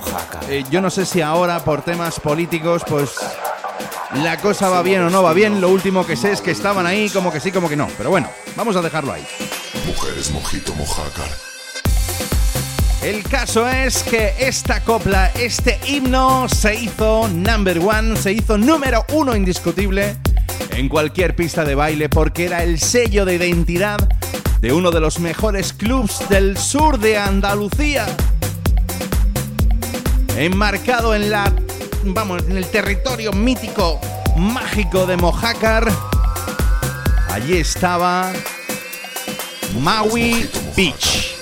[0.49, 0.65] ¿eh?
[0.69, 3.15] Yo no sé si ahora por temas políticos, pues
[4.15, 5.61] la cosa va bien o no va bien.
[5.61, 7.87] Lo último que sé es que estaban ahí como que sí, como que no.
[7.97, 9.25] Pero bueno, vamos a dejarlo ahí.
[9.85, 11.27] Mujeres, mojito, mojácar.
[13.01, 19.05] El caso es que esta copla, este himno se hizo number one, se hizo número
[19.13, 20.15] uno indiscutible
[20.71, 23.99] en cualquier pista de baile porque era el sello de identidad
[24.59, 28.07] de uno de los mejores clubs del sur de Andalucía.
[30.35, 31.51] Enmarcado en la
[32.03, 33.99] vamos, en el territorio mítico,
[34.35, 35.87] mágico de Mojácar.
[37.29, 38.31] Allí estaba
[39.79, 41.36] Maui Beach.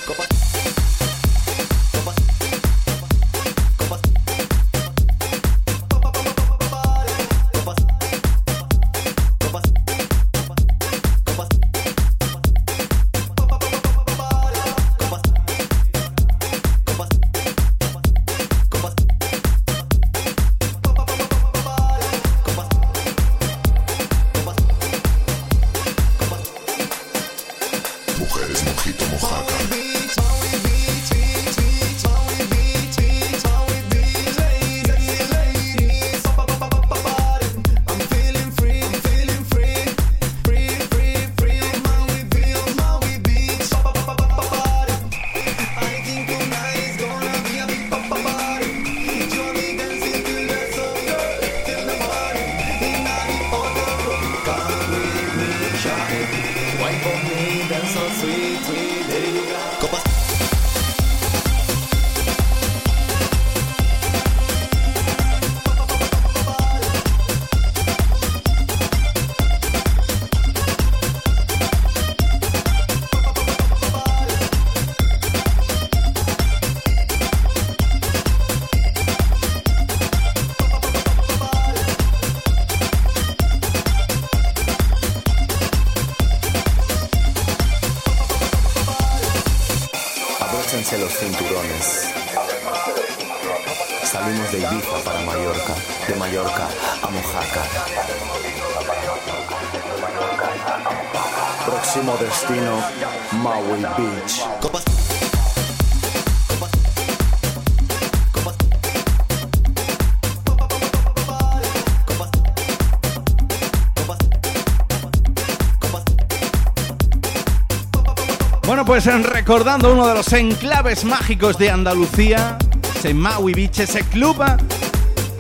[118.96, 122.58] Pues recordando uno de los enclaves mágicos de Andalucía,
[122.96, 124.42] ese Maui Beach, ese club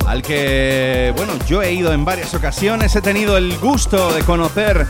[0.05, 4.85] al que, bueno, yo he ido en varias ocasiones, he tenido el gusto de conocer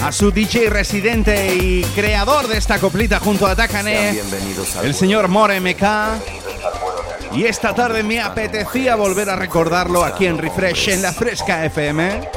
[0.00, 4.16] a su DJ residente y creador de esta coplita junto a Takane,
[4.84, 5.82] el señor More MK.
[7.32, 12.28] Y esta tarde me apetecía volver a recordarlo aquí en Refresh, en la Fresca FM.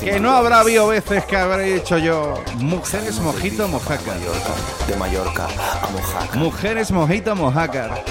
[0.00, 2.42] Que no habrá habido veces que habré dicho yo.
[2.56, 4.18] Mujeres mojito mojácar.
[4.88, 6.36] De Mallorca a Mojácar.
[6.36, 8.04] Mujeres mojito mojácar.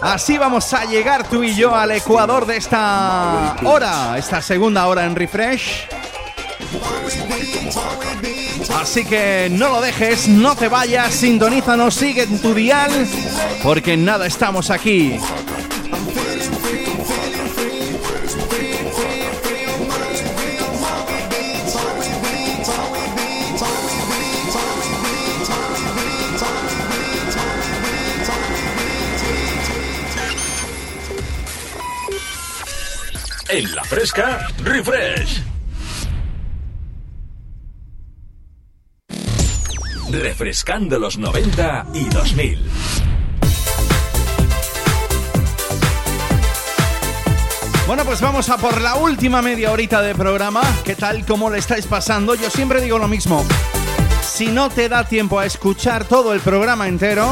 [0.00, 5.04] Así vamos a llegar tú y yo al Ecuador de esta hora, esta segunda hora
[5.06, 5.88] en Refresh.
[8.78, 12.90] Así que no lo dejes, no te vayas, sintonízanos, sigue en tu dial,
[13.62, 15.18] porque nada estamos aquí.
[33.84, 35.42] Fresca, refresh.
[40.10, 42.70] Refrescando los 90 y 2000.
[47.86, 50.62] Bueno, pues vamos a por la última media horita de programa.
[50.84, 51.26] ¿Qué tal?
[51.26, 52.34] ¿Cómo le estáis pasando?
[52.34, 53.44] Yo siempre digo lo mismo.
[54.22, 57.30] Si no te da tiempo a escuchar todo el programa entero,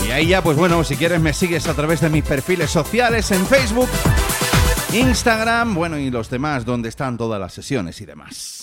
[0.05, 3.31] Y ahí ya, pues bueno, si quieres me sigues a través de mis perfiles sociales
[3.31, 3.88] en Facebook,
[4.93, 8.59] Instagram, bueno, y los demás, donde están todas las sesiones y demás.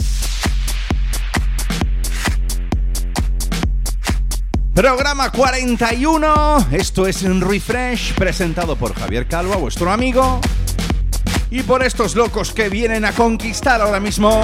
[4.75, 10.41] Programa 41, esto es un refresh presentado por Javier Calvo, vuestro amigo,
[11.53, 14.43] y por estos locos que vienen a conquistar ahora mismo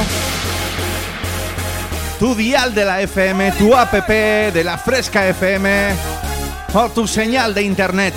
[2.18, 5.94] tu dial de la FM, tu app de la Fresca FM
[6.74, 8.14] o tu señal de internet.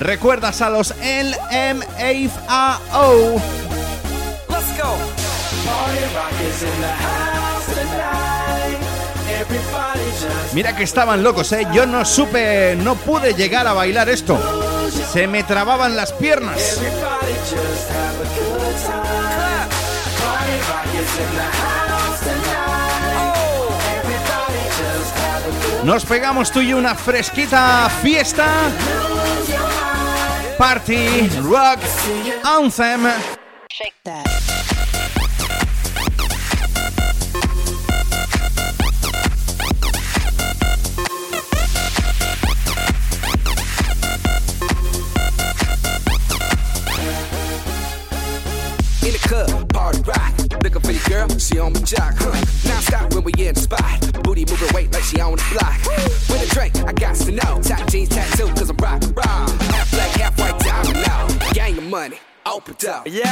[0.00, 2.24] Recuerdas a los LMFAO.
[4.48, 4.96] Let's go.
[10.52, 11.64] Mira que estaban locos, ¿eh?
[11.72, 14.71] Yo no supe, no pude llegar a bailar esto.
[14.92, 16.80] Se me trababan las piernas.
[25.84, 28.48] Nos pegamos tú y una fresquita fiesta.
[30.58, 31.80] Party, rock,
[32.44, 33.08] anthem.
[50.62, 52.30] Shake girl, she on my jock, huh?
[52.68, 54.22] Now stop when we in the spot.
[54.22, 55.80] Booty moving weight like she on the block.
[56.30, 57.60] With a drink, I got to know.
[57.62, 59.48] Top jeans tattoo, cause I'm rock, rock.
[59.74, 61.26] Half black, half white diamond now.
[61.52, 63.08] Gang of money, open up.
[63.08, 63.24] Yo,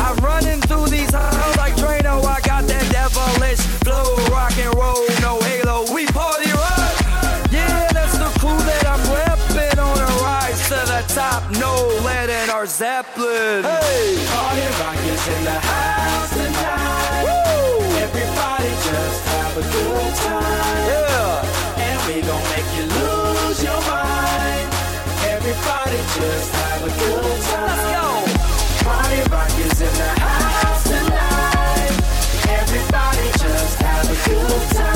[0.00, 2.24] I'm running through these halls like Drano.
[2.24, 5.92] I got that devilish flow, rock and roll, no halo.
[5.92, 6.96] We party rock.
[7.52, 8.85] Yeah, that's the crew that
[11.08, 11.42] top.
[11.58, 11.74] No
[12.04, 13.62] lead in our Zeppelin.
[13.62, 17.26] Hey, party rock is in the house tonight.
[18.06, 20.86] Everybody just have a good time.
[20.90, 21.84] Yeah.
[21.86, 24.68] And we gon' make you lose your mind.
[25.34, 27.66] Everybody just have a good time.
[27.68, 28.08] Let's go.
[28.84, 31.94] Party rock is in the house tonight.
[32.60, 34.95] Everybody just have a good time.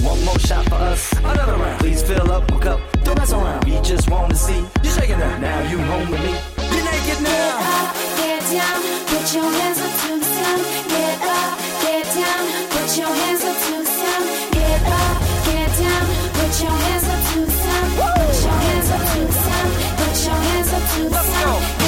[0.21, 1.79] One more shot for us, another round.
[1.79, 3.65] Please fill up my cup, don't mess around.
[3.65, 5.41] We just wanna see you shaking that.
[5.41, 6.37] Now you home with me.
[6.61, 7.57] You're naked now.
[7.57, 8.77] Get up, get down,
[9.09, 10.59] put your hands up to the sun.
[10.93, 14.21] Get up, get down, put your hands up to the sun.
[14.53, 15.17] Get up,
[15.49, 16.05] get down,
[16.37, 17.85] put your hands up to the sun.
[17.97, 19.67] Put your hands up to the sun.
[19.97, 21.80] Put your hands up to the sun.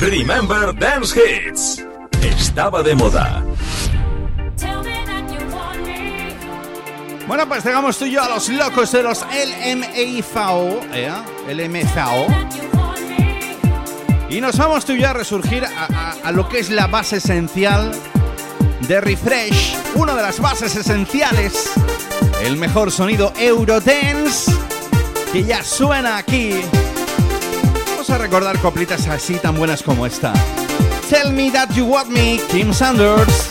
[0.00, 1.84] Remember Dance Hits.
[2.22, 3.44] Estaba de moda.
[7.26, 11.12] Bueno, pues llegamos tú y yo a los locos de los LMFAO, ¿eh?
[11.48, 12.26] LMFAO.
[14.30, 17.16] Y nos vamos tú y yo a resurgir a, a lo que es la base
[17.16, 17.92] esencial
[18.88, 21.70] de Refresh, una de las bases esenciales,
[22.42, 24.50] el mejor sonido Eurodance
[25.32, 26.54] que ya suena aquí.
[28.10, 30.32] A recordar coplitas así tan buenas como esta.
[31.08, 33.49] Tell me that you want me, Kim Sanders.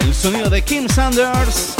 [0.00, 1.74] El sonido de Kim Sanders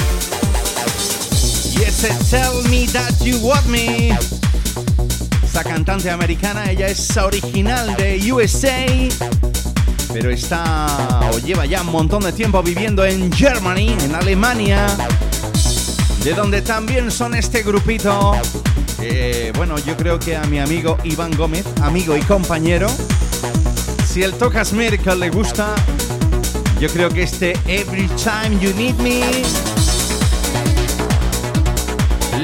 [1.76, 4.18] Y ese Tell Me That You Want Me.
[5.44, 8.84] Esta cantante americana, ella es original de USA,
[10.12, 14.84] pero está o lleva ya un montón de tiempo viviendo en Germany, en Alemania,
[16.24, 18.32] de donde también son este grupito.
[19.00, 22.88] Eh, bueno, yo creo que a mi amigo Iván Gómez, amigo y compañero,
[24.04, 25.76] si el Tocas Miracle le gusta,
[26.80, 29.22] yo creo que este Every Time You Need Me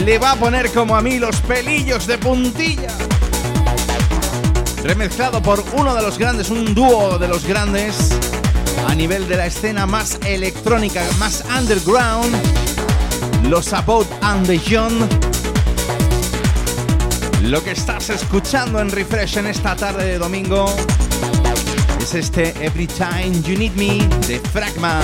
[0.05, 2.89] le va a poner como a mí los pelillos de puntilla.
[4.83, 8.11] Remezclado por uno de los grandes, un dúo de los grandes
[8.89, 12.35] a nivel de la escena más electrónica, más underground,
[13.49, 15.09] los About and the Young.
[17.43, 20.75] Lo que estás escuchando en Refresh en esta tarde de domingo
[22.03, 25.01] es este Every Time You Need Me de Fragma.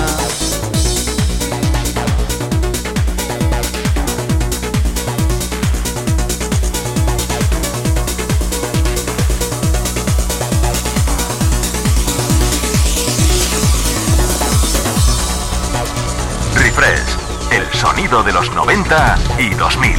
[17.78, 19.94] sonido de los 90 y 2000.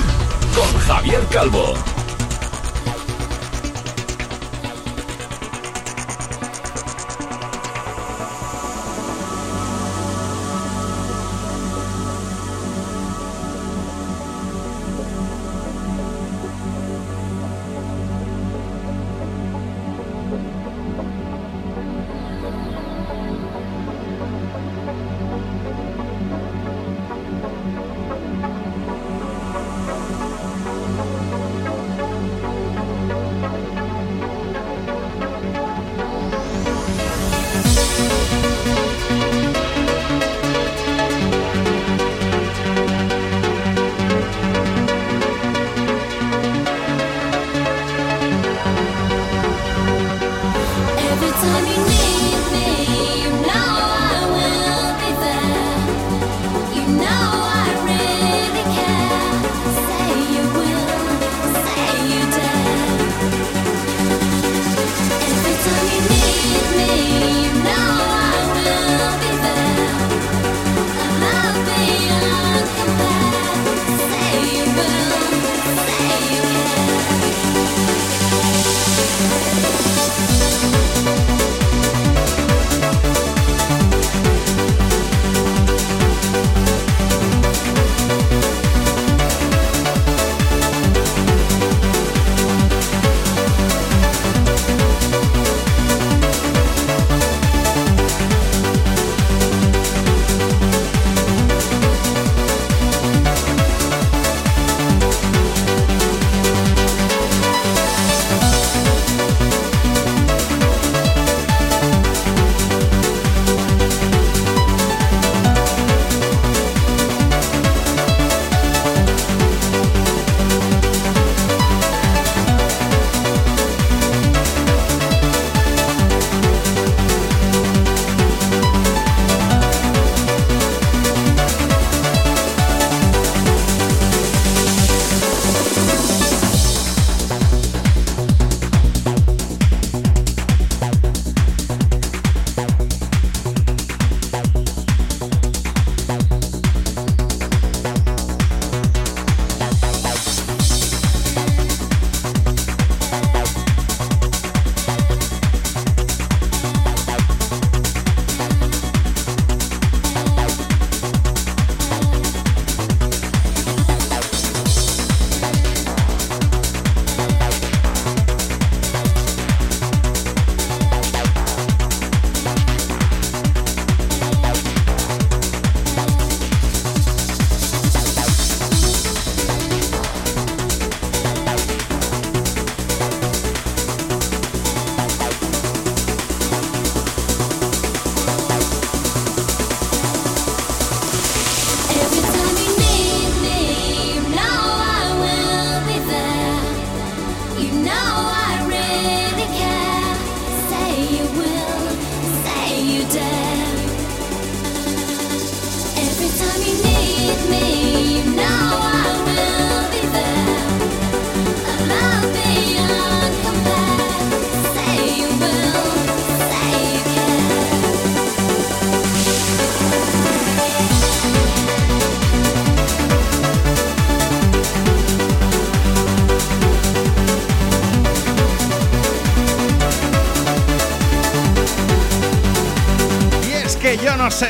[0.54, 1.99] Con Javier Calvo.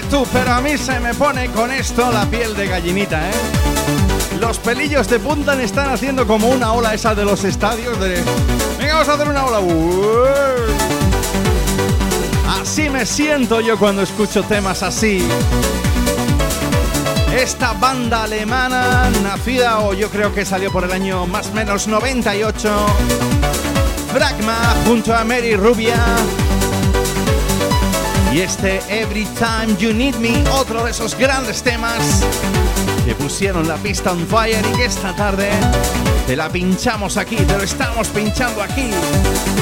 [0.10, 3.34] Tú, pero a mí se me pone con esto la piel de gallinita, ¿eh?
[4.40, 8.24] Los pelillos de punta están haciendo como una ola esa de los estadios de...
[8.78, 9.60] Venga, vamos a hacer una ola.
[12.62, 15.28] Así me siento yo cuando escucho temas así.
[17.34, 21.88] Esta banda alemana, nacida o yo creo que salió por el año más o menos
[21.88, 22.86] 98,
[24.14, 25.96] Fragma junto a Mary Rubia.
[28.32, 32.24] Y este Every Time You Need Me, otro de esos grandes temas
[33.04, 35.50] que pusieron la pista on fire y que esta tarde
[36.28, 38.92] te la pinchamos aquí, te lo estamos pinchando aquí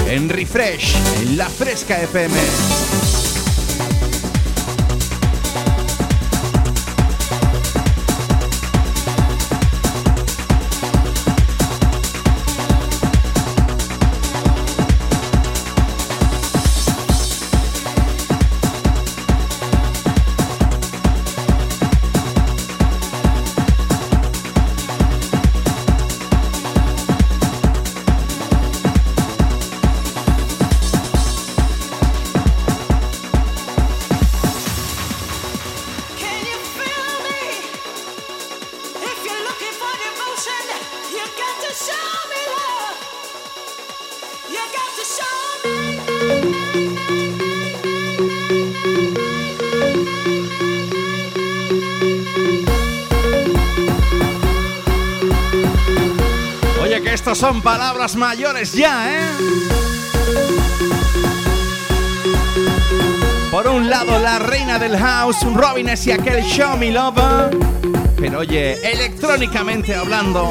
[0.09, 2.96] en Refresh, en la Fresca FM.
[57.37, 59.29] Son palabras mayores ya, ¿eh?
[63.51, 67.55] Por un lado, la reina del house, Robin y aquel Show Me Love.
[68.17, 70.49] Pero oye, electrónicamente hablando,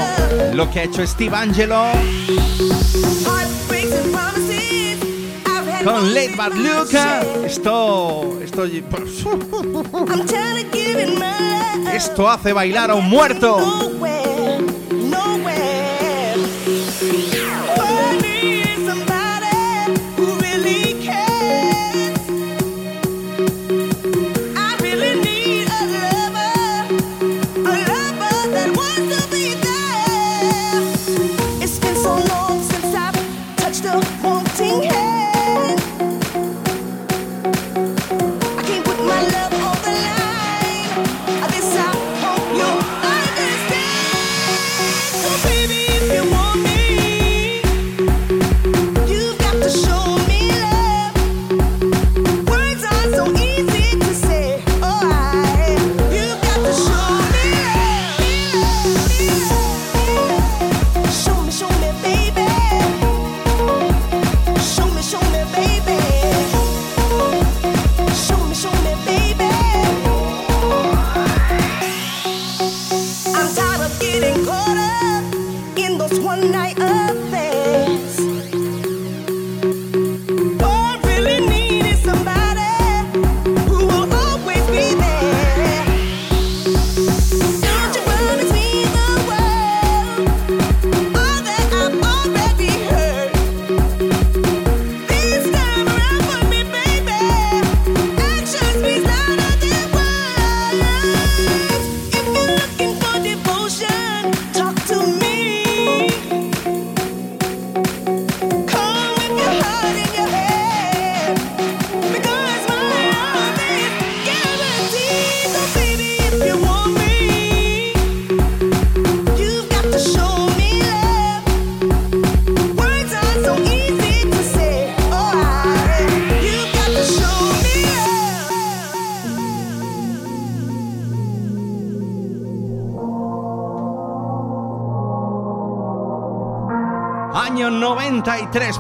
[0.54, 1.86] lo que ha hecho Steve Angelo
[5.82, 8.64] con Late Bad Luca, esto, esto,
[11.92, 13.56] esto hace bailar a un muerto.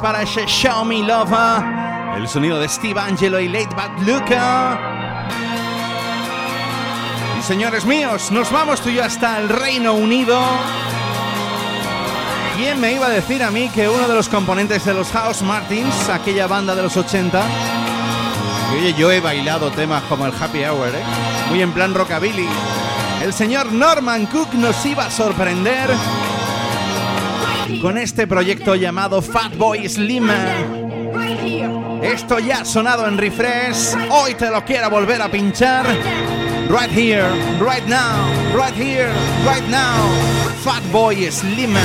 [0.06, 1.64] Para ese Show Me Lover.
[2.16, 4.78] El sonido de Steve Angelo y Late Bad Luca.
[7.36, 10.40] Y señores míos, nos vamos tú y yo hasta el Reino Unido.
[12.56, 15.42] ¿Quién me iba a decir a mí que uno de los componentes de los House
[15.42, 17.42] Martins, aquella banda de los 80,
[18.74, 21.02] y oye, yo he bailado temas como el Happy Hour, ¿eh?
[21.50, 22.46] muy en plan rockabilly,
[23.24, 25.90] el señor Norman Cook nos iba a sorprender
[27.80, 30.28] con este proyecto llamado Fatboy Slim.
[32.02, 35.86] Esto ya ha sonado en refresh, hoy te lo quiero volver a pinchar.
[36.68, 37.28] Right here,
[37.60, 39.12] right now, right here,
[39.44, 40.10] right now.
[40.64, 41.76] Fatboy Slim.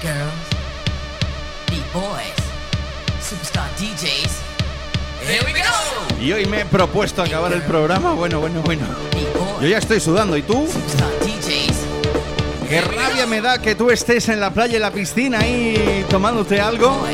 [0.00, 0.32] girls,
[1.68, 2.40] beat boys,
[3.20, 4.40] superstar DJs.
[5.20, 6.20] Here we go.
[6.20, 8.14] Y hoy me he propuesto acabar el programa.
[8.14, 8.86] Bueno, bueno, bueno.
[9.60, 10.36] Yo ya estoy sudando.
[10.36, 10.66] ¿Y tú?
[12.68, 16.60] Qué rabia me da que tú estés en la playa, en la piscina, ahí tomándote
[16.60, 17.04] algo.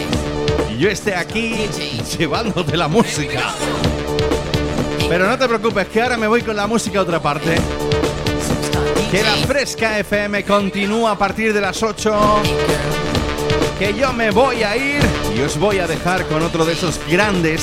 [0.70, 1.68] Y yo esté aquí
[2.18, 3.52] llevándote la música.
[5.08, 7.56] Pero no te preocupes, que ahora me voy con la música a otra parte.
[9.10, 12.42] Que la fresca FM continúa a partir de las 8.
[13.78, 15.00] Que yo me voy a ir
[15.36, 17.62] y os voy a dejar con otro de esos grandes.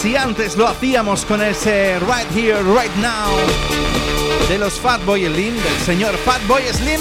[0.00, 3.36] Si antes lo hacíamos con ese Right Here, Right Now
[4.48, 7.00] de los Fatboy Slim, del señor Fatboy Slim.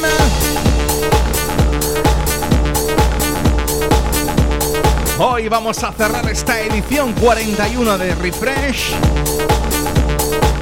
[5.17, 8.93] Hoy vamos a cerrar esta edición 41 de Refresh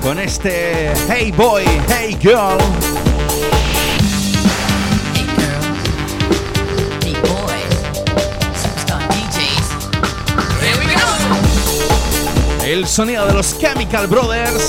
[0.02, 2.58] con este Hey Boy, Hey Girl.
[12.66, 14.68] El sonido de los Chemical Brothers